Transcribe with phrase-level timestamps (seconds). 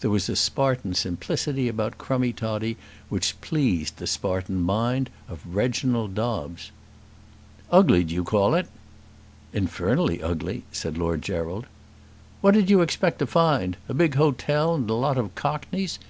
[0.00, 2.76] There was a Spartan simplicity about Crummie Toddie
[3.08, 6.70] which pleased the Spartan mind of Reginald Dobbes.
[7.70, 8.68] "Ugly, do you call it?"
[9.54, 11.64] "Infernally ugly," said Lord Gerald.
[12.42, 13.78] "What did you expect to find?
[13.88, 15.98] A big hotel, and a lot of cockneys?